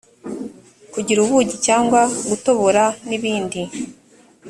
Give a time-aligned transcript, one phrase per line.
[0.93, 3.61] kugira ubugi cyangwa gutobora n ibindi